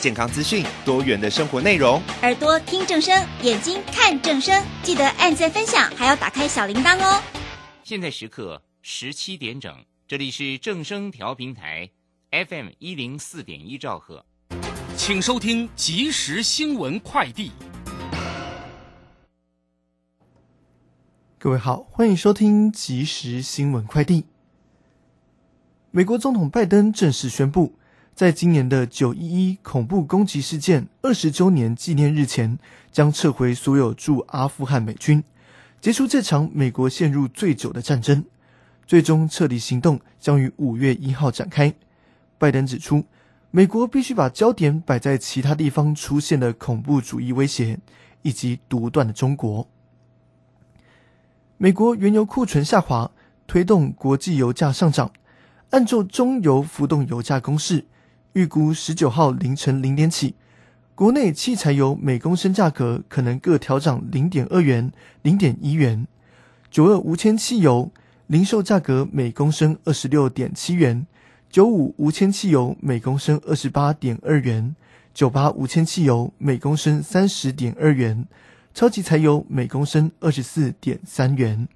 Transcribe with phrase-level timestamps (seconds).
[0.00, 7.22] 健康资讯，多元的生活内容，耳朵听正声，眼睛看正声，记得按赞分享，还要打开小铃铛哦。
[7.84, 11.90] 现在时刻十七点整，这里是正声调频台
[12.30, 14.24] FM 一零四点一兆赫，
[14.96, 17.52] 请收听即时新闻快递。
[21.38, 24.24] 各位好，欢迎收听即时新闻快递。
[25.90, 27.74] 美国总统拜登正式宣布。
[28.20, 32.58] 在今年的九一一恐怖攻击事件二十周年纪念日前，
[32.92, 35.24] 将撤回所有驻阿富汗美军，
[35.80, 38.22] 结束这场美国陷入最久的战争。
[38.86, 41.72] 最终撤离行动将于五月一号展开。
[42.36, 43.06] 拜登指出，
[43.50, 47.78] 美国必须把焦点摆在其他地方出现的恐怖主义威胁
[48.20, 49.66] 以及独断的中国。
[51.56, 53.10] 美国原油库存下滑，
[53.46, 55.10] 推动国际油价上涨。
[55.70, 57.86] 按照中油浮动油价公式。
[58.34, 60.36] 预估十九号凌晨零点起，
[60.94, 64.92] 国内汽柴油每公升价格可能各调涨零点二元、
[65.22, 66.06] 零点一元。
[66.70, 67.90] 九二无铅汽油
[68.28, 71.04] 零售价格每公升二十六点七元，
[71.50, 74.76] 九五无铅汽油每公升二十八点二元，
[75.12, 78.28] 九八无铅汽油每公升三十点二元，
[78.72, 81.66] 超级柴油每公升二十四点三元。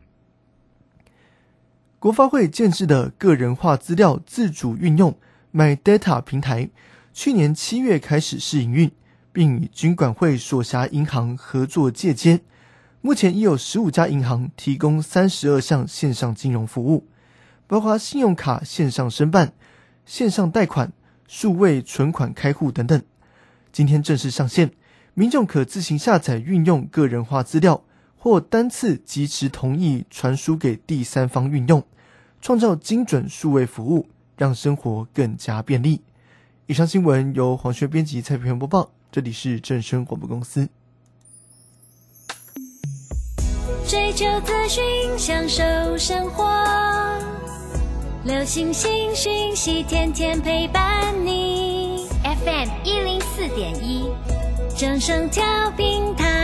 [1.99, 5.17] 国发会建制的个人化资料自主运用。
[5.55, 6.69] MyData 平台
[7.13, 8.91] 去年七月开始试营运，
[9.33, 12.41] 并与军管会所辖银行合作借接。
[13.01, 17.07] 目前已有十五家银行提供三十二项线上金融服务，
[17.69, 19.53] 包括信用卡线上申办、
[20.05, 20.93] 线上贷款、
[21.29, 23.01] 数位存款开户等等。
[23.71, 24.73] 今天正式上线，
[25.15, 27.85] 民众可自行下载运用个人化资料，
[28.17, 31.85] 或单次即时同意传输给第三方运用，
[32.41, 34.09] 创造精准数位服务。
[34.37, 36.01] 让生活更加便利。
[36.67, 38.91] 以上新闻由黄轩编辑、蔡平播报。
[39.13, 40.69] 这里是正声广播公司。
[43.87, 44.83] 追求资讯，
[45.19, 45.63] 享受
[45.99, 46.45] 生活，
[48.25, 52.09] 流星星讯息，天天陪伴你。
[52.25, 54.11] FM 一零四点一，
[54.77, 55.45] 正声调
[55.77, 56.44] 频台。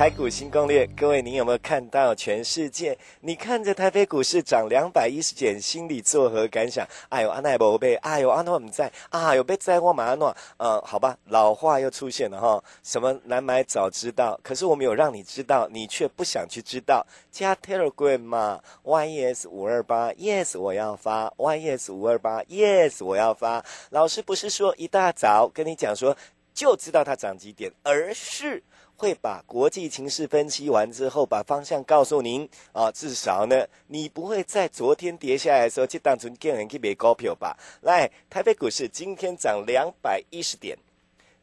[0.00, 2.96] 台股新攻略，各位，您有没有看到全世界？
[3.20, 6.88] 你看着台北股市涨两百一十点，心里作何感想？
[7.10, 23.62] 哎呦，阿奈伯贝，哎呦，阿诺姆在，啊，有被灾祸马阿诺，呃，好吧，老话又出现了哈，什么难买早知道，可是我们有让你知道，你却不想去知道，加 Telegram 嘛，yes 五二八，yes 我要发，yes 五二八，yes 我要发。
[23.90, 26.16] 老师不是说一大早跟你讲说
[26.54, 28.62] 就知道它涨几点，而是。
[29.00, 37.56] 会把国际情势分析完之后，把方向告诉您啊，至少呢，你不会在昨天跌下来的时候就当成个人去买股票吧。
[37.80, 40.76] 来，台北股市今天涨两百一十点，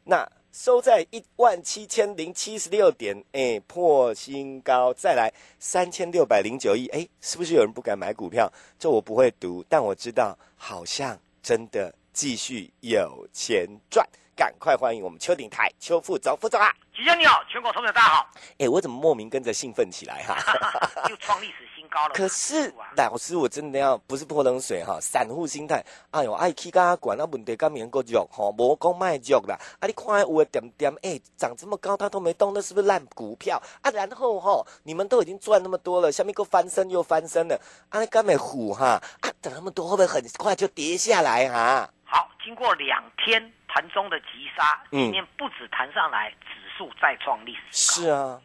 [0.04, 4.94] 那收在一万七千零七十六点，哎，破新高。
[4.94, 5.28] 再来
[5.58, 8.48] 三千六百零九亿，哎，是不是有人不敢买股票？
[8.78, 14.08] 这我不会读，但我知道好像真的继续有钱赚。
[14.38, 16.72] 赶快欢迎我们邱鼎泰邱副总副总啊！
[16.94, 18.30] 吉祥你好，全国同学大家好。
[18.58, 20.38] 哎，我怎么莫名跟着兴奋起来哈？
[21.10, 22.14] 又创历史新高了。
[22.14, 25.84] 可是老师，我真的要不是泼冷水哈，散户心态。
[26.12, 29.58] 哎呦，爱去噶管那问题，干免个弱哈，无讲卖弱啦。
[29.80, 33.90] 啊，你看有点点，哎，涨这么高，它都没动，那是不是烂股票啊？
[33.90, 39.02] 然后哈，你们都已经赚那么多了，下面个翻身又翻身了，啊，你干没虎哈？
[39.18, 41.90] 啊，涨那么多会不会很快就跌下来哈？
[42.04, 43.52] 好，经过两天。
[43.78, 44.98] 盘中的急杀，嗯。
[44.98, 48.06] 今天不止弹上来，指数再创历史高。
[48.06, 48.40] 是啊，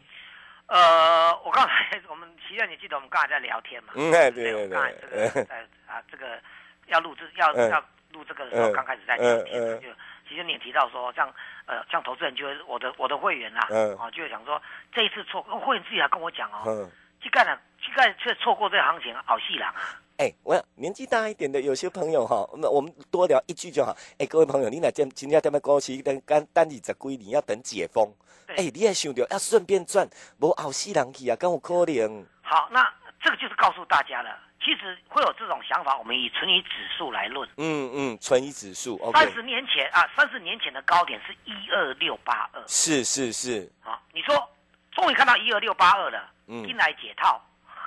[0.68, 3.92] 呃，我刚才我们其实，你记得我们刚才在聊天嘛？
[3.96, 4.68] 嗯哎对不对？
[4.68, 5.56] 对刚才这个在
[5.88, 6.38] 啊，这个
[6.86, 7.68] 要录制要嗯。
[7.68, 9.88] 要录这个的时候，嗯刚开始在聊天就
[10.28, 11.28] 其实你也提到说，像
[11.66, 13.98] 呃像投资人就是我的我的会员啦，嗯。
[13.98, 16.88] 啊，就会想说这一次错，会员自己还跟我讲哦，嗯。
[17.20, 17.44] 去干
[17.84, 20.00] 了，去干却错过这个行情，好戏郎啊！
[20.16, 23.94] 哎、我年纪大一点的有些朋友哈，我们我们多聊一句就好。
[24.18, 28.08] 哎、各位朋友，你来今今天他们高期等干单日十几年要等解封，
[28.46, 30.08] 对哎、你也想着要顺便赚，
[30.40, 32.24] 无后死人去啊，敢有可能？
[32.42, 32.88] 好，那
[33.20, 37.48] 这个就是告诉大家了，其实会有这种想法，我们以纯以指数来论。
[37.56, 42.62] 嗯嗯，纯一指数三十年前啊，三十年前的高点是一二六八二。
[42.68, 44.48] 是是是，好，你说
[44.92, 47.42] 终于看到一二六八二了，嗯进来解套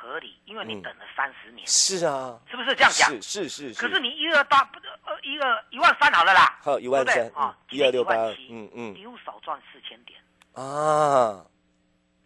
[0.07, 0.81] 合理，因为你嗯。
[0.81, 3.09] 等了三十年，是啊，是不是这样讲？
[3.09, 3.81] 是是是是。
[3.81, 7.57] 可是你一二八不呃一二一万三好了啦，好一万三对啊？
[7.69, 8.93] 一二六八二，七，嗯嗯。
[8.93, 10.19] 你又少赚四千点，
[10.53, 11.45] 啊，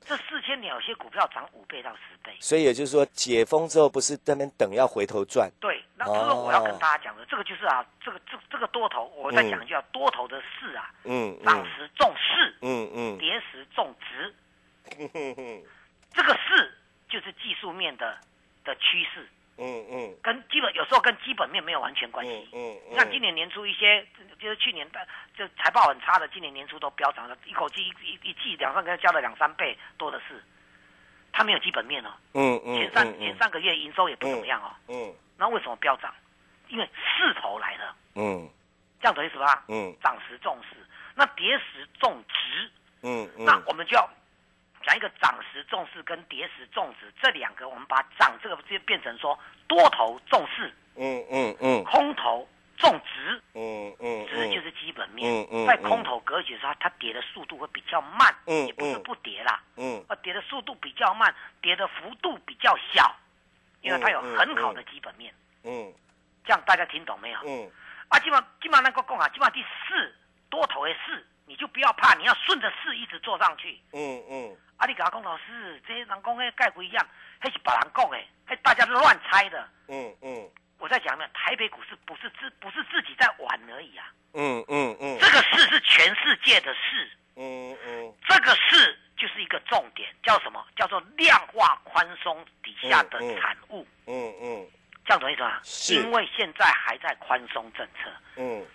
[0.01, 2.36] 这四千点有些股票涨五倍到十倍。
[2.39, 11.45] 所以也就是说，解封之后不是在那边等要回头赚，对，那这是我要跟大家讲的，这个就是啊，这个这这个多头，我再讲一句啊，多头的势啊，嗯嗯。
[11.45, 13.18] 涨时重势，嗯嗯。
[13.18, 14.36] 跌时重值，
[16.13, 16.77] 这个势
[17.12, 18.18] 就是技术面的
[18.63, 19.28] 的趋势，
[19.58, 20.16] 嗯嗯。
[20.24, 22.50] 跟基本有时候跟基本面没有完全关系。
[22.54, 24.08] 嗯你看今年年初一些，
[24.40, 25.06] 就是去年的
[25.36, 30.42] 就财报很差的，今年年初都飙涨了，一口气一一一季两三个月交了两三倍多的是，
[31.34, 36.13] 它没有基本面哦，嗯嗯，前三前三个月营收也不怎么样哦，嗯那为什么飙涨？
[36.69, 38.50] 因为势头来了，嗯。
[39.02, 39.66] 这样懂意思吧？
[39.68, 39.94] 嗯。
[40.04, 40.78] 涨时重视，
[41.16, 42.72] 那跌时重值，
[43.02, 44.08] 嗯嗯，那我们就要
[44.83, 49.38] 讲一个涨时重视跟跌时重值这两个，我们把涨这个就变成说
[49.68, 52.48] 多头重视，嗯嗯嗯空头
[52.78, 55.31] 重值，嗯嗯，值就是基本面。
[55.31, 63.16] 嗯嗯在空头格局的时候，它跌的速度会比较慢，嗯也不是不跌啦，嗯啊，跌的速度比较慢，跌的幅度比较小，
[63.81, 65.34] 因为它有很好的基本面。
[65.63, 65.94] 嗯
[66.44, 67.39] 这样大家听懂没有？
[67.45, 67.69] 嗯
[68.10, 70.13] 啊，基本基本上那个讲啊，基本上第四
[70.50, 73.77] 多头的四，你就不要怕，你要顺着势一直做上去。
[73.92, 77.06] 嗯嗯啊，你跟我讲老师，这些人讲那盖不一样，
[77.42, 78.18] 那是别人讲的，
[78.48, 79.68] 那大家都乱猜的。
[79.89, 80.50] 嗯嗯
[80.80, 90.65] 我在讲呢，台北股市不是自不是自己在玩而已啊，嗯嗯嗯这个事是全世界的事，嗯嗯这个事就是一个重点，叫什么？
[90.77, 93.86] 叫做量化宽松底下的产物。
[94.07, 94.68] 嗯嗯
[95.03, 95.59] 这样懂意思吗？
[95.63, 98.09] 是因为现在还在宽松政策。
[98.38, 98.65] 嗯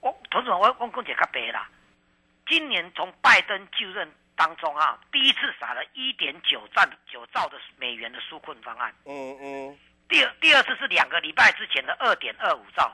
[0.00, 1.68] 我同志们，我我讲解较白啦。
[2.48, 8.94] 今年从拜登就任当中啊，第一次撒了一点九兆九兆的美元的纾困方案。
[9.04, 9.78] 嗯嗯。
[10.08, 12.90] 第二第二次是两个礼拜之前的二点二五兆，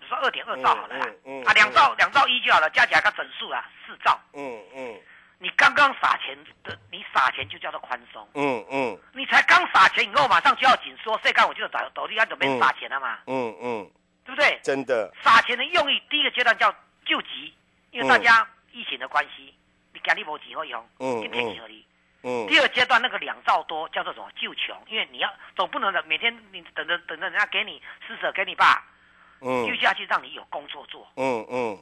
[0.00, 4.18] 你说二点二兆好了啦，嗯嗯啊两兆两兆一就好了，加起来个整数啊四兆。
[4.32, 5.00] 嗯嗯。
[5.38, 8.98] 你刚刚撒钱的，你撒钱就叫做宽松，嗯嗯。
[9.12, 13.90] 你才刚撒钱以后马上就要紧缩，谁干我就倒倒地按准备撒钱了嘛，嗯嗯，
[14.24, 14.58] 对不对？
[14.64, 16.74] 真的，撒钱的用意，第一个阶段叫
[17.04, 17.54] 救急，
[17.90, 19.54] 因为大家疫情的关系，
[19.94, 21.84] 你家里没钱会用，嗯一便宜而已。
[22.22, 28.84] 嗯第二阶段那个两兆多叫做什么救穷，因为你要总不能的每天你等着等着人家给你施舍给你爸，
[29.40, 31.06] 嗯救下去让你有工作做。
[31.16, 31.78] 嗯嗯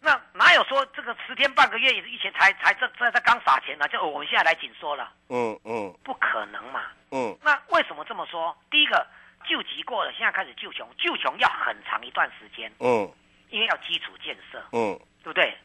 [0.00, 3.88] 那哪有说这个十天半个月以前才才这这这刚撒钱呢？
[3.88, 6.84] 就我们现在来紧缩了，嗯嗯不可能嘛。
[7.10, 8.56] 嗯那为什么这么说？
[8.70, 9.04] 第一个
[9.48, 13.10] 救急过了，现在开始救穷，救穷要很长一段时间，嗯
[13.50, 15.56] 因为要基础建设，嗯对不对？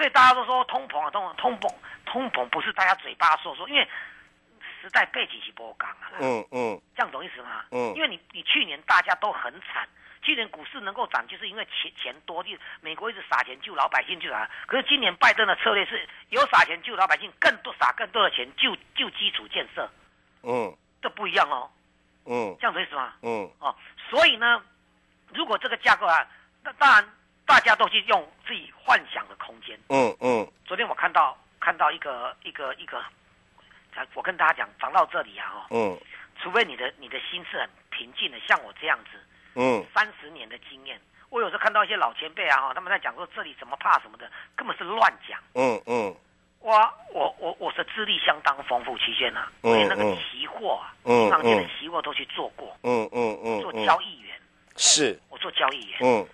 [0.00, 1.74] 所以大家都说通膨啊，通膨，通膨，
[2.06, 3.86] 通膨不是大家嘴巴说说，因为
[4.80, 6.08] 时代背景是波刚啊。
[6.12, 6.80] 啦，嗯嗯。
[6.96, 7.66] 这样懂意思吗？
[7.70, 7.92] 嗯。
[7.94, 9.86] 因为你你去年大家都很惨，
[10.22, 14.48] 去年股市能够涨，就是因为钱钱多，就美国一直撒钱救老百姓救啥？
[14.66, 19.86] 可是今年拜登的策略是有撒钱救老百姓，更多撒更多的钱救救基础建设，
[20.44, 20.74] 嗯。
[21.02, 21.70] 这不一样哦，
[22.24, 22.56] 嗯。
[22.58, 23.12] 这样懂意思吗？
[23.20, 23.50] 嗯。
[23.58, 23.76] 哦，
[24.08, 24.62] 所以呢，
[25.34, 26.26] 如果这个架构啊，
[26.62, 27.06] 那当然
[27.50, 29.76] 大家都去用自己幻想的空间。
[29.88, 30.46] 嗯嗯。
[30.64, 33.10] 昨天我看到看到一个一个一个，啊
[34.14, 35.98] 我跟大家讲，涨到这里啊，哦，嗯。
[36.40, 39.18] 除非你的你的心是很平静的，像我这样子，
[39.56, 39.84] 嗯。
[39.92, 45.40] 三十年的经验，我有时候看到一些老前辈啊，哈，他们在讲说这里怎么怕什么的，根本是乱讲。
[45.54, 46.14] 嗯嗯。
[46.60, 46.72] 我
[47.12, 50.16] 我我我是资历相当丰富，期间啊，嗯我连那个嗯。
[50.16, 51.68] 期货啊，嗯银行界的嗯。
[51.76, 54.40] 期货都去做过，嗯嗯嗯，做交易员，
[54.76, 55.98] 是，我做交易员。
[56.02, 56.24] 嗯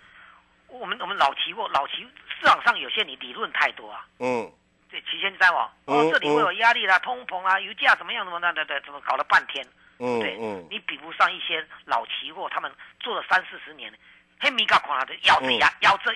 [0.79, 2.07] 我们我们老期货老期
[2.41, 4.51] 市场上有些你理论太多啊，嗯。
[4.89, 9.67] 对，期间在哦，嗯哦这里会有压力啦，通膨啊，油价怎么样怎么的，对对，怎么搞了半天，
[9.99, 10.65] 嗯对，嗯。
[10.71, 13.93] 你比不上一些老期货，他们做了三四十年，
[14.39, 15.59] 黑米嘎垮的咬着嗯。
[15.59, 16.15] 牙咬着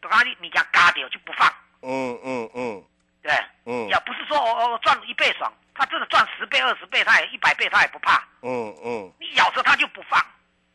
[0.00, 2.84] 等下你物件加掉就不放，嗯嗯嗯。
[3.22, 3.32] 对？
[3.64, 3.88] 嗯。
[3.88, 8.22] 也不是说我我赚一倍爽，他真的赚十倍、二十倍，他也一百倍，他也不怕。
[8.42, 9.12] 嗯嗯。
[9.18, 10.20] 你咬着他就不放，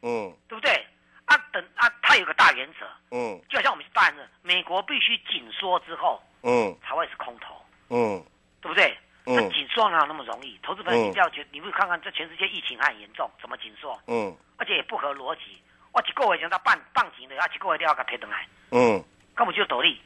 [0.02, 0.36] 嗯。
[0.50, 0.86] 对不对？
[1.26, 7.56] 啊，等啊，他有个大原则，嗯就好像我们大原则，美国必须紧缩之后嗯才会是空头，
[7.90, 8.24] 嗯
[8.62, 8.98] 对不对？
[9.28, 10.60] 嗯那紧缩哪有那么容易？
[10.64, 14.00] 投资朋友，嗯你一定要觉，你会看看这全世界疫情还很严重，怎么紧缩？
[14.08, 15.62] 嗯而且也不合逻辑。
[15.92, 19.04] 我一个月前他办放钱的，啊一个月了给他推回来，嗯
[19.36, 20.02] 根本就道理。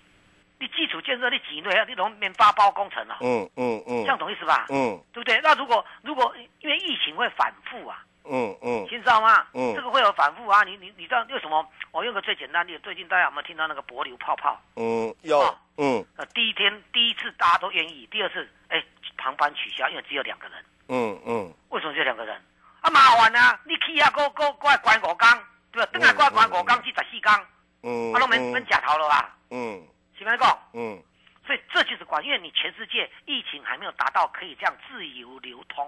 [0.57, 4.67] 你基础建设你钱对啊，你拢面发包工程了，嗯嗯嗯，这样懂意思吧？
[4.69, 5.39] 嗯对不对？
[5.41, 9.45] 那如果如果因为疫情会反复啊，嗯嗯先知道吗？
[9.53, 10.63] 嗯这个会有反复啊。
[10.63, 11.65] 你你你知道为什么？
[11.91, 14.59] 我用个最简单的，最近大家有没有听到那个柏流泡泡？
[14.75, 18.83] 嗯有哦嗯呃，第一天第一次大家都愿意，第二次哎
[19.17, 20.65] 航班取消，因为只有两个人。
[20.87, 22.35] 嗯嗯为什么只有两个人？
[22.81, 23.59] 啊麻烦啊！
[23.65, 25.27] 你去啊，go go 过来关五工，
[25.71, 25.89] 对吧？
[25.91, 27.33] 等下过来关五工去十四工，
[27.81, 29.35] 嗯，啊，拢免免假头了吧？
[29.49, 29.81] 嗯
[30.17, 30.57] 是不是讲？
[30.73, 31.01] 嗯
[31.47, 35.87] 所以这就是关，因为你全世界疫情还没有达到可以这样自由流通，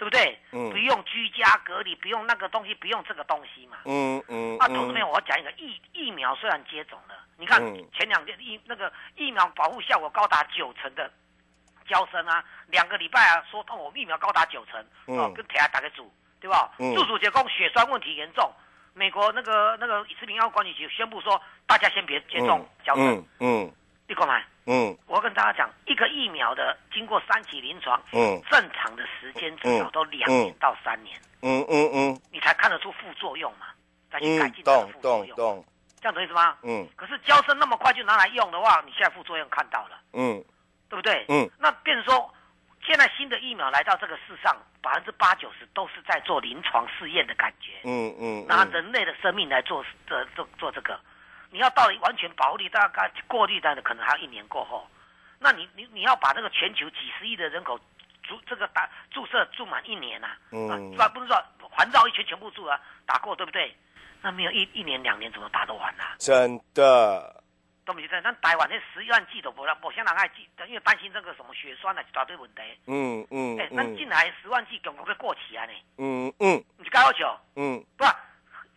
[0.00, 0.38] 对不对？
[0.52, 3.76] 嗯不用居家隔离，不用那个东西，不用这个东西嘛。
[3.84, 11.12] 嗯嗯啊，同志们，我要讲一个疫疫苗虽然接种了，你看嗯前两天疫那个疫苗保护效果高达九成的
[11.86, 16.72] 交生啊，两个礼拜啊说哦我疫苗高达九成，哦嗯跟铁下打个组，对吧？
[16.78, 18.50] 嗯杜主结工血栓问题严重，
[18.94, 23.72] 美国那个那个食品药管理局宣布说大家先别接种交生，嗯嗯
[24.08, 24.40] 你干嘛？
[24.66, 24.96] 嗯。
[25.06, 28.40] 我要跟大家讲，一个疫苗的经过三期临床，嗯。
[28.50, 32.20] 正常的时间至少都两年到三年，嗯嗯嗯。
[32.32, 33.66] 你才看得出副作用嘛，
[34.10, 35.64] 再去改嗯，进它的副作用，
[36.00, 36.56] 这样懂意思吗？
[36.62, 36.86] 嗯。
[36.96, 40.44] 可是胶生那么快就拿来用的话，你现在副作用看到了，嗯。
[40.88, 41.24] 对不对？
[41.28, 41.48] 嗯。
[41.58, 42.34] 那变成说，
[42.84, 50.98] 现在新的疫苗来到这个世上，百分之八九十都是在做临床试验的感觉，嗯嗯，拿人类的生命来做这做做这个。
[51.50, 54.86] 你要到完全保护力，大概过滤的可能还要一年过后。
[55.38, 57.78] 那你你你要把那个全球几十亿的人口
[58.22, 63.74] 注这个打注射注满一年啊，嗯啊，不能说环绕一圈全部注啊打过，对不对？
[64.22, 66.14] 那没有一一年两年怎么打得完啊？
[66.18, 67.42] 真的，
[67.86, 72.60] 都不是，咱台湾那十一万剂都不让，不像人爱剂，因为担心这个什么血栓啊一大堆问题。
[72.86, 75.72] 嗯嗯哎、咱进来十万剂，总共会过期啊呢？
[75.96, 78.10] 嗯嗯你该要求，嗯不是？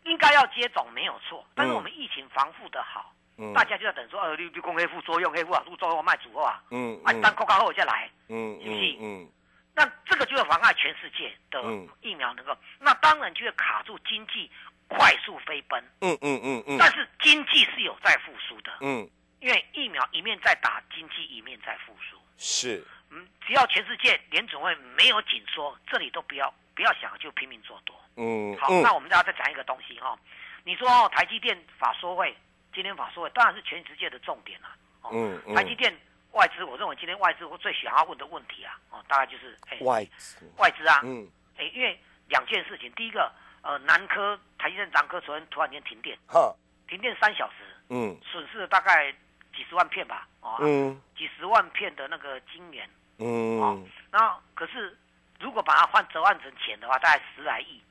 [0.06, 7.02] 应该要接种没有错，但是嗯我们疫情防护的好，嗯，大家就要等说，呃，你你讲黑副作用，黑副副作用卖主后啊，啊，嗯。
[7.06, 8.98] 嗯当国家后再来，嗯是不是？
[9.00, 9.30] 嗯
[9.76, 11.88] 那这个就会妨碍全世界的嗯。
[12.02, 14.50] 疫苗能够，那当然就会卡住经济
[14.88, 16.78] 快速飞奔，嗯嗯嗯嗯。
[16.78, 19.10] 但是经济是有在复苏的，嗯。
[19.40, 22.18] 因为疫苗一面在打，经济一面在复苏。
[22.38, 27.96] 是，嗯，只要全世界联总会没有紧缩，这里都不要不要想就拼命做多。
[27.96, 28.58] 好，嗯。
[28.58, 30.18] 好那我们大家再讲一个东西哈、
[30.64, 32.36] 你说、哦、台积电法说会，
[32.74, 34.68] 今天法说会当然是全世界的重点了、
[35.02, 35.10] 哦。
[35.14, 35.56] 嗯嗯。
[35.56, 35.96] 台积电
[36.32, 41.28] 外资，我认为今天外资我最想要问的问题啊，哦，大概就是哎外资，外资啊，嗯。
[41.58, 46.54] 哎，因为两件事情，第一个呃南科台积电南科昨天突然间停电，哈。
[46.88, 47.56] 停电三小时，
[47.90, 48.18] 嗯。
[48.24, 49.12] 损失了大概
[49.56, 51.02] 几十万片吧，哦，嗯。
[51.18, 52.90] 几十万片的那个晶圆。
[53.20, 54.98] 嗯，然后可是
[55.44, 57.82] 如果把它换折换成钱的话，大概十来亿，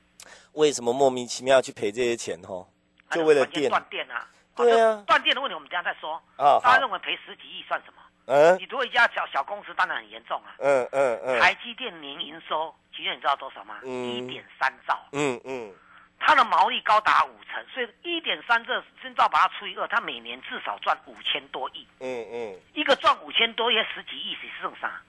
[0.54, 2.66] 为什么莫名其妙要去赔这些钱吼？
[3.10, 4.26] 它就为了断电啊。
[4.56, 6.14] 对啊这断电的问题我们等一下再说。
[6.36, 8.02] 啊大家认为赔十几亿算什么？
[8.26, 10.56] 嗯你如果一家小小公司，当然很严重啊。
[10.58, 13.80] 嗯嗯嗯台积电年营收，其实你知道多少吗？
[13.82, 15.72] 一嗯点三兆，嗯嗯
[16.20, 21.86] 它的毛利高达五成，所以一点三这现在把它除以二，它每年至少赚五千多亿。
[21.98, 25.02] 嗯嗯一个赚五千多亿，十几亿是剩啥？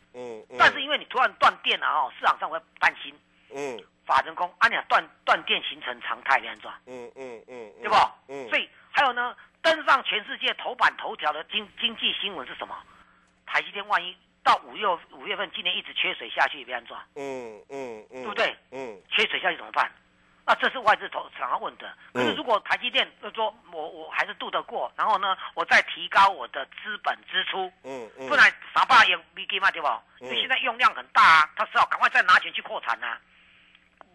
[0.93, 3.13] 为你突然断电了哦，市场上会担心，
[3.53, 6.67] 嗯法人工啊，你断断电形成常态，这样子。
[6.85, 7.95] 嗯嗯嗯，对不？
[8.27, 12.75] 嗯，所以还有呢，登上全世界头版头条的经经济新闻是什么？
[13.45, 18.55] 台积电万一到五月五月份今年一直缺水下去，别安装，嗯嗯嗯，对不对？
[18.71, 19.89] 嗯缺水下去怎么办？
[20.45, 21.91] 那这是外资头常常问的。
[22.13, 29.88] 可是嗯如果台积电就说我我还是渡得过，然后呢，我再提高我的资本支出，嗯嗯，不然啥办也没给嘛，对不？
[30.19, 33.19] 因为现在用量很大啊，他只好赶快再拿钱去扩产啊，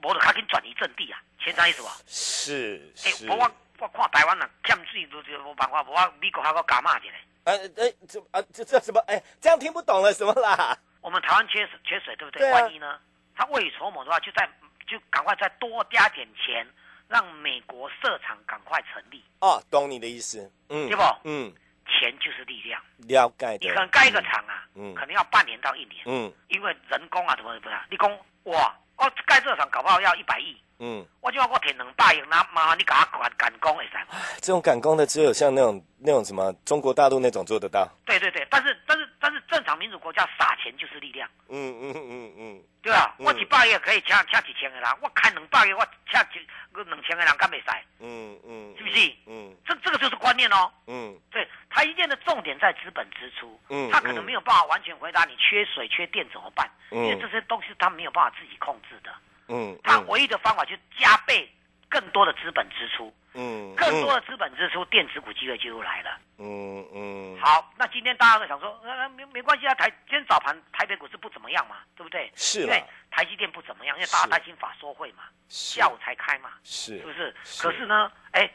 [0.02, 1.88] 我得赶紧转移阵地啊，钱啥意思不？
[2.06, 7.12] 是哎、是，我我我看台湾人欠水都就无办法，我美国还要加码一下。
[7.44, 10.76] 呃哎这啊这这什么哎这样听不懂了什么啦？
[11.00, 12.40] 我们台湾缺水缺水，对不对？
[12.40, 13.00] 对啊万一呢，
[13.34, 14.46] 他未雨绸缪的话，就在
[14.88, 16.66] 就赶快再多加点钱，
[17.08, 21.52] 让美国设厂赶快成立，哦，懂你的意思，嗯，对不嗯，
[21.86, 22.80] 钱就是力量。
[23.06, 27.80] 了解的，你可能盖一个厂啊，嗯可能要半年到一年，嗯因为人工啊怎么怎么样？
[27.90, 28.10] 你讲
[28.44, 34.20] 哇，哦盖这厂搞不好要一百亿，嗯，我就要我填两百亿，那麻烦你给他赶赶工会使吗？
[34.40, 37.88] 这种赶工的只有像那种那种什么中国大陆那种做得到。
[38.04, 39.07] 对对对，但是但是
[39.48, 43.14] 正常民主国家撒钱就是力量，嗯嗯嗯嗯，对吧？
[43.18, 47.64] 嗯我一百亿可以请请几千个人，我开两百亿我请几两千个人敢袂使？
[48.00, 49.12] 嗯嗯，是不是？
[49.26, 50.70] 嗯这这个就是观念哦。
[50.86, 59.12] 嗯对，台积电的重点在资本支出，嗯他可能没有办法完全回答你缺水、缺电怎么办，嗯因为这些东西他没有办法自己控制的。
[59.48, 61.50] 嗯，他唯一的方法就是加倍
[61.88, 66.18] 更多的资本支出，嗯更多的资本支出，电子股机会就来了。
[66.38, 72.30] 嗯嗯，好，那今天大家都想说，呃，没没关系啊，台今天早盘台北股市不怎么样嘛，对不对？
[72.34, 77.34] 是因为台积电不怎么样，因为大家是担心法说会嘛，下午才开嘛，是是不是？
[77.62, 78.50] 可是呢，哎，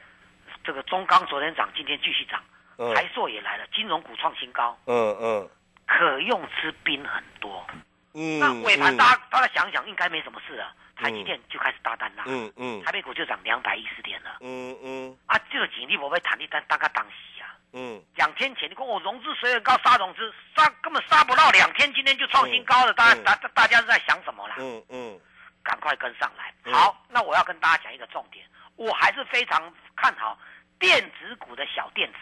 [0.64, 2.42] 这个中钢昨天涨，今天继续涨，
[2.78, 2.94] 嗯。
[2.94, 5.50] 台硕也来了，金融股创新高，嗯嗯。
[5.86, 7.66] 可用之兵很多。
[8.14, 14.38] 嗯，那尾盘嗯大家大家想想，应该没什么事了，台积电就开始大单拉，嗯嗯台北股就涨两百一十点了。
[14.42, 17.50] 嗯嗯啊，这个钱你无要谈，你单单个当时啊。
[17.76, 24.56] 嗯两天前你跟我融资水很高，杀融资杀根本杀不到两天，今天就创新高了，大家嗯大大大家是在想什么啦？
[24.60, 25.20] 嗯嗯
[25.64, 26.54] 赶快跟上来。
[26.66, 30.38] 嗯好，那我要跟大家讲一个重点，我还是非常看好
[30.78, 32.18] 电子股的小电子。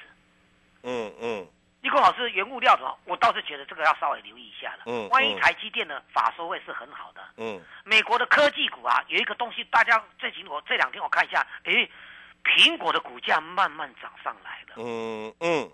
[0.84, 1.48] 嗯嗯
[1.82, 2.98] 立功老师，原物料怎么？
[3.06, 4.84] 我倒是觉得这个要稍微留意一下了。
[4.86, 11.90] 嗯万一嗯台积电的法收会是很好的，嗯美国的科技股啊，有一个东西，大家最近我这两天我看一下，诶，
[12.44, 14.76] 苹果的股价慢慢涨上来了。
[14.78, 15.72] 嗯嗯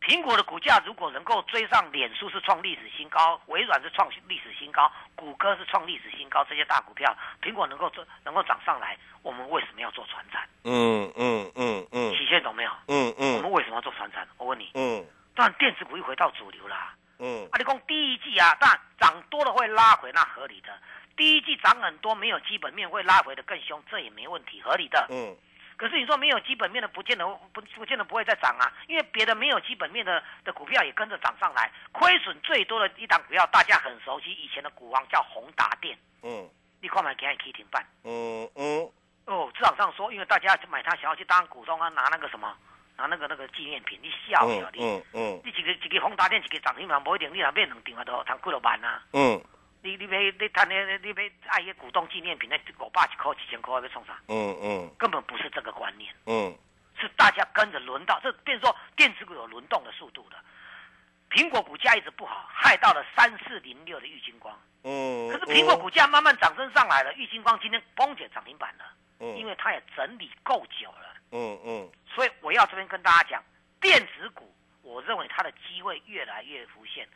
[0.00, 10.48] 苹果的股价如果能够追上脸书是创历史新高，微软是创历史新高，谷歌是创历史新高，这些大股票，苹果能够做能够涨上来，我们为什么要做船产？
[10.64, 12.70] 嗯嗯嗯嗯体现懂没有？
[12.88, 14.26] 嗯嗯我们为什么要做船产？
[14.38, 16.94] 我问你，嗯当然电子股又回到主流啦。
[17.18, 20.68] 嗯啊，你讲第一季啊，当然涨多了会拉回，那合理的。
[21.16, 25.06] 第一季涨很多，没有基本面会拉回的更凶，这也没问题，合理的。
[25.10, 25.36] 嗯
[25.76, 31.72] 可是你说没有基本面的，不见得不不见得不会再涨啊，因为别的没有基本面的的股票也跟着涨上来。
[31.90, 36.46] 亏损最多的一档股票，大家很熟悉，以前的股王叫宏达电，嗯
[36.82, 38.90] 你看买给它 K 停板嗯嗯
[39.24, 42.54] 哦，市场上说，因为大家去买它，想要去当股东啊，拿那个什么，
[43.00, 44.68] 拿那个那个纪念品，你笑没有？
[44.74, 49.02] 你嗯嗯你一个一个宏达店，一个涨停板，不一定你若买两张啊，都赚几落万啊。
[49.14, 49.40] 嗯
[49.82, 54.20] 你你买你赚那你买爱个股东纪念品，那五百一块、几千块要送啥？
[54.28, 56.14] 嗯嗯根本不是这个观念。
[56.26, 56.54] 嗯
[57.00, 60.36] 是大家跟着轮到，这变说电子股有轮动的速度的。
[61.30, 64.54] 苹果股价一直不好，害到了三四零六的玉金光。
[64.84, 68.84] 嗯，可是苹果股价慢慢涨升上来了，玉金光今天崩解涨停板了，
[69.20, 71.09] 嗯因为它也整理够久了。
[71.32, 73.42] 嗯嗯所以我要这边跟大家讲，
[73.80, 77.08] 电子股，我认为它的机会越来越浮现。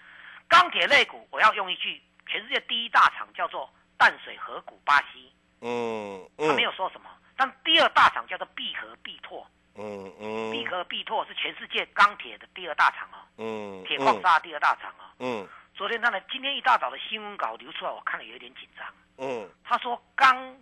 [0.48, 7.10] 钢铁类股，我要用一句，全世界第一大厂叫做淡水河谷巴西，嗯他没有说什么。
[7.36, 13.18] 但第二大厂叫做必和必拓，嗯嗯必和必拓是全世界钢铁的第二大厂哦。
[13.38, 15.12] 嗯铁矿砂第二大厂啊。
[15.18, 18.86] 嗯昨天他呢今天一大早的新闻稿流出来，我看了有一点紧张。
[19.18, 20.56] 嗯他说钢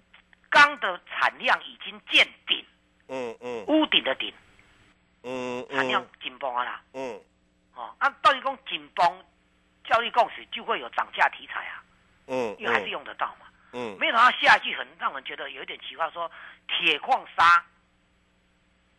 [0.48, 2.64] 钢的产量已经见顶，
[3.08, 3.64] 嗯嗯。
[3.66, 4.32] 屋顶的顶，
[5.22, 6.82] 嗯产量紧绷啊啦。
[6.94, 7.20] 嗯。
[7.74, 9.24] 哦，那到底讲紧绷，
[9.84, 11.82] 教育共识就会有涨价题材啊，
[12.26, 13.46] 嗯，因为还是用得到嘛。
[13.72, 13.96] 嗯。
[13.98, 16.30] 没想到下一句很让人觉得有一点奇怪，说
[16.68, 17.64] 铁矿砂，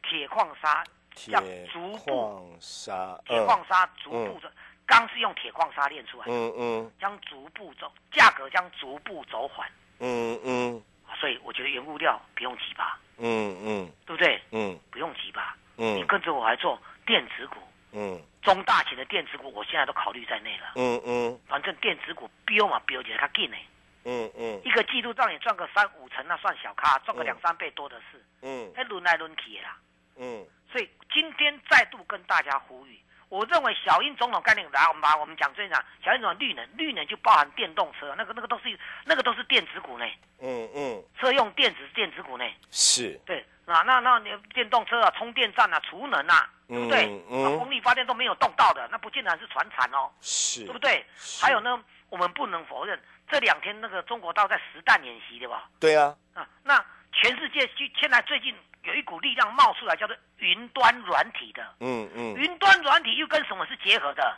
[0.02, 0.84] 铁矿砂
[1.16, 4.52] 铁要逐步矿砂，铁矿砂逐步的，
[4.86, 6.92] 钢是用铁矿砂炼出来的，嗯嗯。
[7.00, 9.70] 将逐步走，价格将逐步走缓。
[10.00, 10.84] 嗯嗯
[11.24, 13.90] 所以我觉得原物料不用急吧，嗯嗯。
[14.06, 14.42] 对不对？
[14.52, 14.78] 嗯。
[14.92, 15.96] 不用急吧，嗯。
[15.96, 17.60] 你嗯跟着我来做电子股，
[17.94, 18.22] 嗯。
[18.42, 20.74] 中大型的电子股，我现在都考虑在内了。
[20.76, 21.40] 嗯嗯。
[21.48, 23.56] 反正电子股飙嘛飙起来，它紧呢，
[24.04, 24.60] 嗯嗯。
[24.66, 28.70] 一个季度让你赚个三五成，那算小咖，赚个嗯两三倍多的是，嗯。
[28.76, 29.78] 那轮来轮去的啦。
[30.18, 30.46] 嗯。
[30.70, 33.00] 所以今天再度跟大家呼吁，
[33.34, 40.06] 我认为小英总统概念来，我们把我们讲最讲小英总统绿能，绿能就包含电动车，那个那个都是那个都是电子股呢，
[40.40, 42.46] 嗯嗯，车用电子电子股呢。
[42.70, 47.06] 是，对那，那那你电动车啊、充电站啊、储能啊，对不对？
[47.28, 51.04] 嗯风力发电都没有动到的，那不见得是船产哦，是，对不对？
[51.42, 55.68] 还有呢，我们不能否认这两天那个中国道在实弹演习，对吧？
[55.80, 61.64] 对啊，啊，那全世界去现在最近有一股力量冒出来，叫做云端软体的。
[61.80, 62.36] 嗯嗯。
[62.36, 64.38] 云端软体又跟什么是结合的？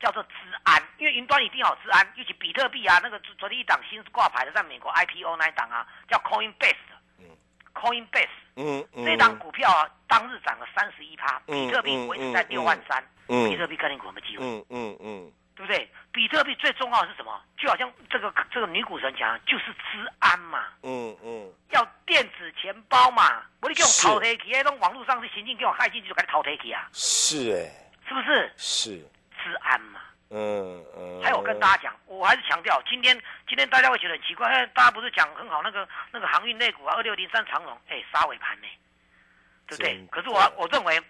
[0.00, 0.30] 叫做治
[0.62, 6.76] 安，因为云端一定要有治安，尤其比特币啊，那个昨昨天一档新挂牌的，在美国 IPO 那一档啊，叫 Coinbase
[7.18, 7.26] 嗯。
[7.74, 13.50] Coinbase 嗯嗯，这档股票啊，当日涨了三十一趴，嗯比特币维持在六万三，嗯。
[13.50, 14.44] 比特币概念股有没有机会？
[14.44, 15.90] 嗯嗯嗯对不对？
[16.12, 17.42] 比特币最重要的是什么？
[17.58, 28.52] 就好像这个这个女股神讲，就是治安嘛，嗯嗯，要电子钱包嘛，我你给我是淘汰去，那种网络上是行径给我害进去就给你淘汰去啊，是哎，是不是？
[28.56, 28.90] 是，
[29.42, 30.00] 治安嘛。
[30.30, 31.20] 嗯嗯。
[31.24, 38.68] 还有我跟大家讲，我还是强调，今天今天大家会觉得很奇怪，哎，大家不是讲很好那个那个航运类股啊，二六零三长荣，哎，杀尾盘呢，
[39.66, 41.02] 对不对可是我我认为，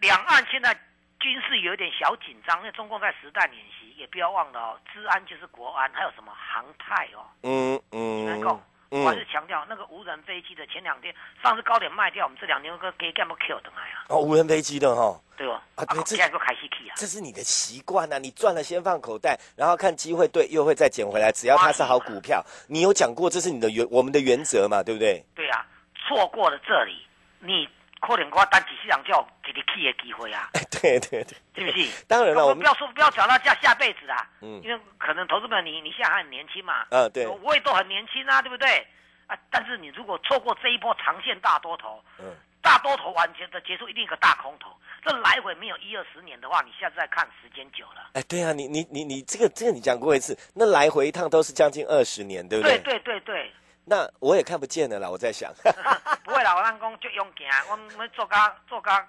[0.00, 0.72] 两岸现在
[1.22, 8.60] 军事有点小紧张，因为中共在实弹演习，也不要忘了哦，治安就是国安，还有什么航太哦，嗯嗯能够。
[8.90, 14.04] 我还是强调那个无人飞机的前两天，上次高点卖掉，我们这两天个给干嘛 Q 等来啊？
[14.10, 15.18] 哦，无人飞机的哈。
[15.34, 15.58] 对哦？
[15.76, 16.92] 啊对这现在又开始 K 啊。
[16.96, 18.18] 这是你的习惯啊！
[18.18, 21.32] 你赚了先放口袋，然后看机会对，又会再捡回来。
[21.32, 25.24] 只要它是好股票，你有讲过这是你的原我们的原则嘛，对不对？
[25.34, 25.64] 对啊，
[25.96, 27.06] 错过了这里，
[27.40, 27.66] 你
[28.02, 30.50] 可能我单几市场就有给你 K 的机会啊，
[30.82, 31.22] 对对
[31.54, 32.04] 对，是不是？
[32.08, 38.84] 当然了，我们不要说不要讲到下下辈子啊，嗯因为可能投资们你你现在还很年轻嘛，啊对我也都很年轻啊，对不对？
[39.28, 42.26] 啊，但是你如果错过这一波长线大多头，嗯
[42.60, 44.70] 大多头完全的结束，一定一个大空头，
[45.04, 48.10] 这来回没有一二十年的话，你现在再看时间久了。
[48.14, 52.98] 哎，对啊，你你你你这个这个你讲过一次，那来回一趟都是将近二十年，对不对对？
[53.00, 53.52] 对对对，
[53.84, 55.52] 那我也看不见了啦，我在想。
[56.24, 59.06] 不会啦，我咱讲就用行，我们我们做家做家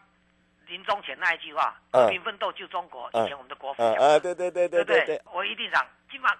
[0.67, 2.03] 临终前那一句话，嗯。
[2.03, 5.05] 和平奋斗救中国，以前我们的国父讲啊啊，对对对对对？
[5.05, 6.37] 对对，我一定讲，今晚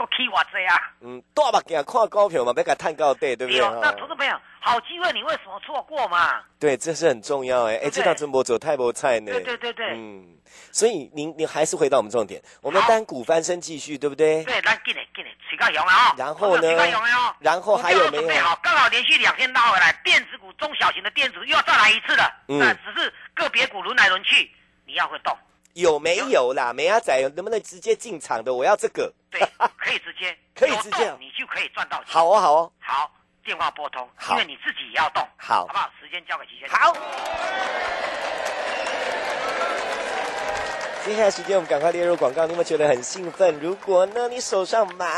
[0.00, 0.80] 够起我这啊。
[1.02, 3.60] 嗯，大目镜看股票嘛，别给它探高对，对不对？
[3.60, 6.42] 哦那哦投资朋友，好机会你为什么错过嘛？
[6.58, 9.30] 对，这是很重要哎，哎，对这套真博走太博菜呢。
[9.32, 10.38] 对对对对嗯，
[10.72, 14.42] 所以您您还是回到我们重点，我们单股翻身继续，对不对？
[14.44, 16.14] 对，咱进来进来，水高勇了哦。
[16.16, 17.36] 然后呢水高勇了哦。
[17.40, 22.24] 然后还有没有好，刚好连续两天拉回来，电子股、中小型的电子又要再来一次了。
[22.48, 24.50] 嗯那只是个别股轮来轮去，
[24.86, 25.36] 你要会动。
[25.74, 26.72] 有没有啦？
[26.72, 28.52] 美阿仔能不能直接进场的？
[28.52, 29.12] 我要这个。
[29.30, 29.40] 对，
[29.78, 32.06] 可以直接，可以直接你就可以赚到钱。
[32.08, 33.10] 好哦，好哦，好，
[33.44, 35.90] 电话拨通，好因为你自己也要动，好好不好？
[36.00, 36.78] 时间交给齐先生。
[36.78, 36.92] 好。
[41.06, 42.44] 接下来时间，我们赶快列入广告。
[42.44, 43.58] 你有没有觉得很兴奋？
[43.58, 45.08] 如果呢，你手上满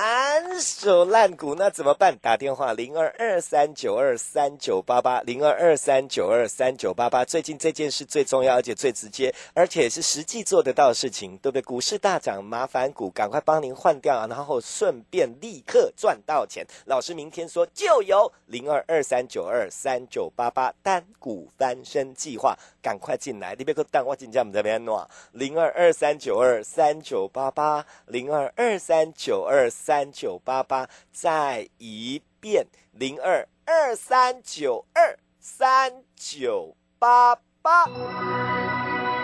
[0.61, 2.17] 手烂股，那怎么办？
[2.19, 7.25] 打电话零二二三九二三九八八零二二三九二三九八八。
[7.25, 11.63] 最近这件事最重要，而且最直接，而且是实际做得到的事情，对不对？
[11.63, 16.65] 股市大涨，麻烦股赶快帮您换掉，然后顺便立刻赚到钱。
[16.87, 23.55] 老师明天说就有零二二三九二三九八八单股翻身计划，赶快进来！
[23.57, 38.62] 你别个等我进家们这边暖零二二三九二三九八八零二二三九二三九八八，再一遍零二二三九二三九八八。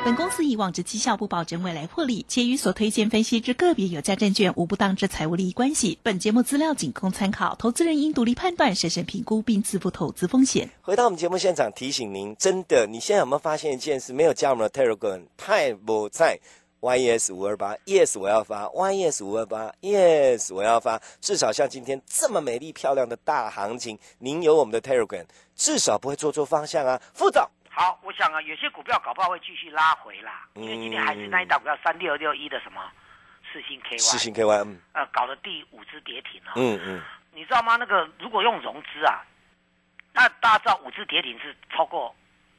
[0.09, 5.99] 本公司以往之绩效不保证未来获利，且与所推荐分析之个别有价证券无不当之财务利益关系。
[6.03, 10.67] 本节目资料仅供参考，投资人应独立判断、审慎评估并自负投资风险。
[10.81, 14.15] 回到我们节目现场，提醒您，真的，你现在有没有发现一件事？
[14.15, 16.41] 没有加我们的 Telegram，太不在。
[16.81, 21.03] YES 五二八，Yes 我要发，YES 五二八，Yes 我要发。
[21.21, 25.25] 至少像今天这么美丽漂亮的大行情，您有我们的 Telegram，
[25.57, 27.03] 至少不会做错方向啊。
[27.13, 27.43] 副总，
[27.79, 32.83] 好，我想啊，有些股票搞不好会继续拉回啦，因为今天还是那一档股票三六六一的什么
[33.53, 36.53] 四星 KY，四星 KY，嗯呃，搞了第五只跌停哦。
[36.57, 37.01] 嗯嗯，
[37.33, 37.77] 你知道吗？
[37.77, 39.23] 那个如果用融资啊，
[40.13, 42.13] 那大家知道五只跌停是超过，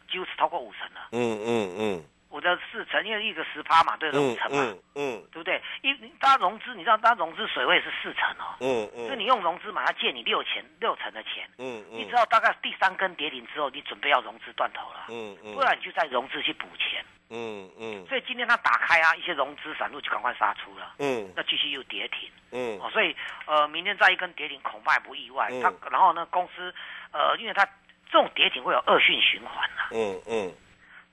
[0.10, 1.10] 几乎是超过五成了。
[1.12, 5.62] 嗯嗯嗯我的四成，因为一个十趴嘛，对，五嗯成嘛，嗯嗯对不对？
[5.82, 9.08] 因大家融资，你知道，大家融资水位是四成哦，嗯嗯。
[9.08, 11.98] 所以你用融资嘛，他借你六钱六成的钱，嗯嗯。
[11.98, 15.56] 你知道大概第三根跌停之后，你准备要融资断头了，嗯嗯。
[15.56, 17.04] 不然你就再融资去补钱。
[17.32, 18.06] 嗯嗯。
[18.08, 21.34] 所以今天它打开啊，一些融资散户就赶快杀出了，嗯。
[21.36, 22.30] 那继续又跌停。
[22.52, 22.80] 嗯。
[22.80, 23.16] 哦，所以
[23.48, 25.48] 呃，明天再一根跌停，恐怕也不意外。
[25.50, 25.64] 嗯。
[25.64, 26.72] 它然后呢，公司
[27.12, 27.66] 呃，因为它
[28.12, 30.54] 这种跌停会有恶性循环呐、嗯嗯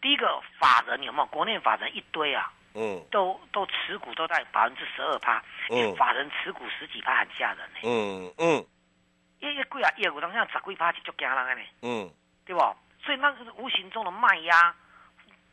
[0.06, 1.26] 第一个法人有没有？
[1.26, 8.64] 国内法人一堆啊，嗯都都持股都在百分之十二趴，嗯法人持股十几趴很吓人呢、嗯嗯
[9.40, 12.08] 因为贵啊，业务当像十几趴就足惊人的呢，嗯
[12.44, 12.60] 对不？
[13.02, 14.72] 所以那个是无形中的卖压。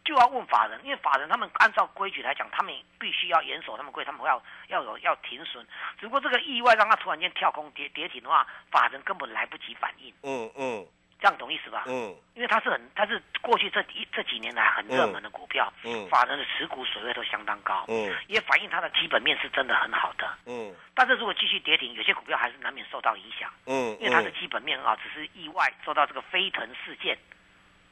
[0.05, 5.65] 就要问法人，因为法人他们按照规矩来讲，他们必须要严守他们规，他们要要有要停损。
[5.97, 10.85] 只不过这个意外让他突然间跳空跌跌停的话，法人根本来不及反应，嗯嗯
[11.23, 11.85] 这样懂意思吧？
[11.87, 12.13] 嗯。
[12.35, 16.05] 因为它是很，它是过去这一这几年来很热门的股票，嗯。
[16.09, 18.13] 法人的持股水位都相当高，嗯。
[18.27, 20.29] 也反映它的基本面是真的很好的。
[20.45, 20.75] 嗯。
[20.93, 27.17] 但是如果继续跌停，有些股票还是难免受到影响，嗯，因为它的基本面啊，只是意外受到这个飞腾事件，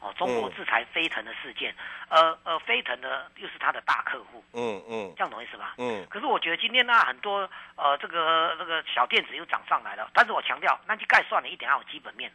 [0.02, 1.74] 哦，中国制裁飞腾的事件，
[2.10, 5.14] 呃呃，飞腾的又是它的大客户，嗯嗯。
[5.16, 5.76] 这样懂意思吧？
[5.78, 6.06] 嗯。
[6.10, 12.32] 可是我觉得今天呢，很多呃这个这个小电子又涨上来了，但是我强调，那就概算了一点要有基本面，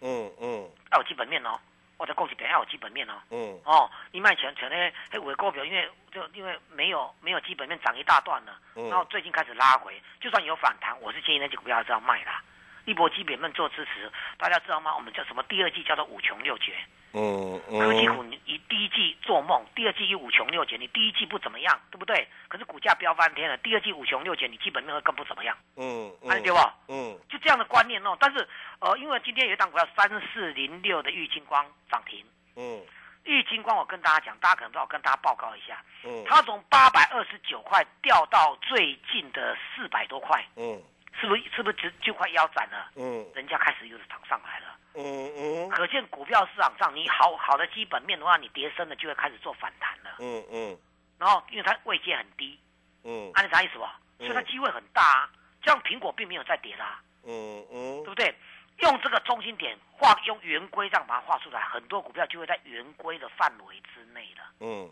[0.00, 1.58] 嗯嗯要有基本面哦，
[1.96, 3.14] 我在供给点要有基本面哦。
[3.30, 4.92] 嗯哦，你卖钱钱呢？
[5.10, 12.42] 黑五的股票，因为就因为没有没有基本面涨一大段了，嗯然后最近开始拉回，就算有反弹，我是建议那些股票还是要卖啦。
[12.84, 14.94] 一波基本面做支持，大家知道吗？
[14.94, 15.42] 我们叫什么？
[15.44, 16.74] 第二季叫做五穷六绝。
[17.14, 22.26] 嗯科技股嗯，你你第一季做梦，第二季又五穷六绝，你第一季不怎么样，对不对？
[22.48, 26.58] 可是股价飙翻天了，第二季五穷六绝，你基本面会更不怎么样，嗯看对不？
[26.88, 28.16] 嗯就这样的观念哦。
[28.18, 28.46] 但是
[28.80, 32.24] 呃，因为今天有一档股票三四零六的玉金光涨停，
[32.56, 32.82] 嗯
[33.24, 40.82] 玉金光我跟大家讲，大家可能不知道，我跟大家报告一下，嗯它从八百二十九块掉到最近的四百多块，嗯
[41.20, 42.90] 是不是是不是就就快腰斩了？
[42.96, 44.73] 嗯人家开始又是涨上来了。
[44.94, 50.16] 嗯嗯可见股票市场上，你好好的基本面的话，你跌深了就会开始做反弹了。
[50.20, 50.78] 嗯嗯
[51.18, 52.58] 然后因为它位阶很低，
[53.04, 54.24] 嗯按、啊、你啥意思不？
[54.24, 55.30] 所以它机会很大啊。
[55.62, 58.34] 这样苹果并没有再跌啦、嗯嗯对不对？
[58.78, 64.44] 用这个中心点画，用圆规这样把它画出来，很多股票就会在圆规的范围之内了。
[64.60, 64.90] 嗯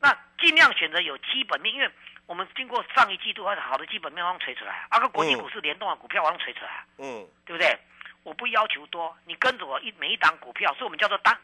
[0.00, 1.90] 那尽量选择有基本面，因为
[2.26, 7.76] 我们经过上一季度好的基本面往上锤出来，啊，跟国际股市联动的股票往上锤出来，嗯对不对？
[8.28, 11.34] 我不要求多，你跟着我一每一档股票，所以我们叫做单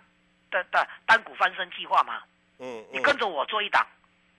[0.51, 2.23] 的的单股翻身计划嘛。
[2.59, 3.87] 嗯，你跟着我做一档，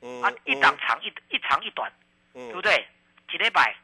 [0.02, 1.92] 嗯啊，一档长一一长一短，
[2.36, 2.88] 嗯对不对？
[3.32, 3.76] 一礼拜、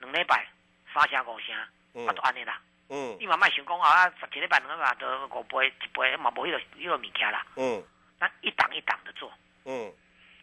[0.00, 0.46] 两礼拜、
[0.92, 1.56] 三声五声，
[1.94, 2.60] 嗯啊，都安尼啦。
[2.90, 7.46] 嗯你嘛卖想讲啊，一礼拜两礼拜都五杯一杯，嘛无迄个迄个物件啦。
[7.56, 7.82] 嗯
[8.18, 9.32] 那一档一档的做，
[9.64, 9.90] 嗯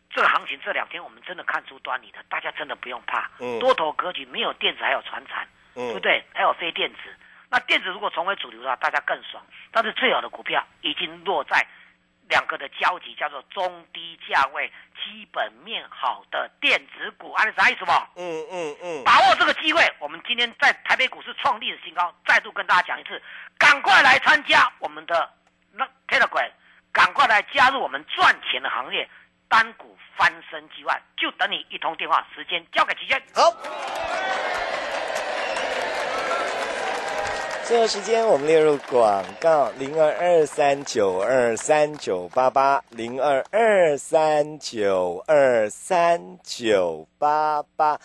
[0.10, 3.30] 这个行情这两天我们真的看出端倪了，大家真的不用怕。
[3.40, 6.24] 嗯多头格局没有电子，还有船产，对不嗯对？
[6.34, 7.16] 还有非电子。
[7.50, 9.44] 那电子如果成为主流的话，大家更爽。
[9.72, 11.66] 但是最好的股票已经落在
[12.30, 14.70] 两个的交集，叫做中低价位、
[15.02, 17.32] 基本面好的电子股。
[17.32, 17.92] 按啥意思不？
[18.16, 23.22] 嗯嗯嗯，把握这个机会，我们今天在台北股市创历史新高，再度跟大家讲一次，
[23.58, 25.32] 赶快来参加我们的
[25.72, 26.52] 那 Telegram，
[26.92, 29.10] 赶快来加入我们赚钱的行列，
[29.48, 33.24] 单股翻身计划，就等你一通电话，时间交给齐轩。
[33.34, 34.77] 好。
[37.68, 48.00] 最后时间，我们列入广告零二二三九二三九八八零二二三九二三九八八。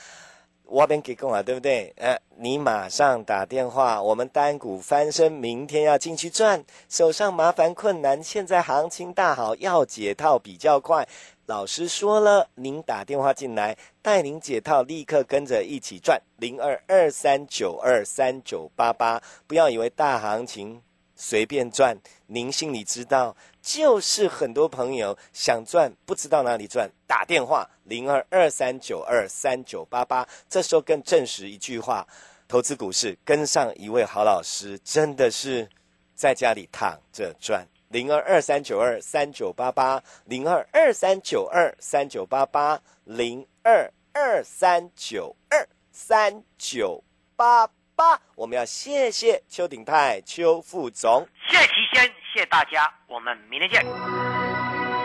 [0.65, 1.93] 我边给供啊，对不对？
[1.97, 11.07] 呃，你马上打电话，我们单股翻身，明天要进去赚，手上麻烦困难，现在行情大好，要解套比较快。
[11.53, 16.19] 老师说了，您打电话进来，带您解套，立刻跟着一起赚。
[16.39, 20.81] 零二二三九二三九八八，不要以为大行情
[21.15, 21.95] 随便赚，
[22.29, 32.09] 您心里知道，就是很多朋友想赚，不知道哪里赚，打电话零二二三九二三九八八，这时候更证实一句话：
[32.49, 35.69] 投资股市跟上一位好老师，真的是
[36.15, 37.69] 在家里躺着赚。
[37.93, 47.05] 零二二三九二三九八八，零二二三九二三九八八，零二二三九二三九
[47.37, 48.19] 八八。
[48.35, 54.42] 我们要谢谢邱鼎泰邱副总，谢谢齐先，谢谢大家，我们明天见。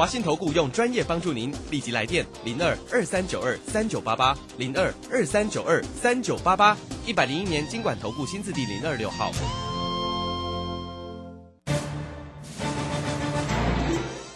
[0.00, 9.30] 华信投顾用专业帮助您，立即来电零二二三九二三九八八零二二三九二三九八八，一百零一年经管投顾新字第零二六号。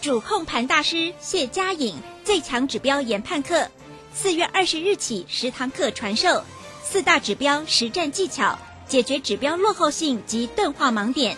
[0.03, 3.67] 主控盘大师谢佳颖最强指标研判课，
[4.13, 6.45] 四月二十日起十堂课传授
[6.83, 11.35] 四大指标实战技巧，解决指标落后性及钝化盲点，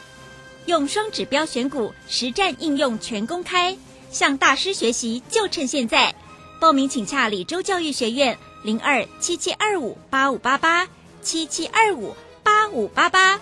[0.65, 3.79] 用双指标选股实战应用全公开，
[4.17, 6.15] 向大师学习就趁现在！
[6.59, 10.89] 报名请洽李州教育学院零二七七二五八五八八
[11.21, 13.39] 七七二五八五八八。